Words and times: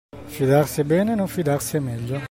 Fidarsi 0.25 0.81
è 0.81 0.83
bene 0.83 1.13
non 1.13 1.27
fidarsi 1.27 1.75
è 1.75 1.79
meglio. 1.79 2.19